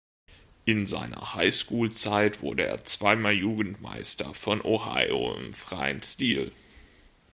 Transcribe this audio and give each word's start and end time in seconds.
In 0.65 0.87
seiner 0.87 1.35
High-School-Zeit 1.35 2.41
wurde 2.41 2.65
er 2.65 2.83
zweimal 2.85 3.33
Jugendmeister 3.33 4.33
von 4.33 4.59
Ohio 4.65 5.35
im 5.35 5.53
freien 5.53 6.01
Stil. 6.01 6.51